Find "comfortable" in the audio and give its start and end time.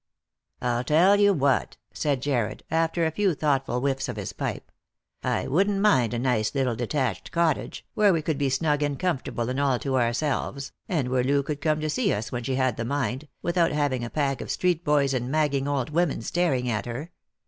8.97-9.47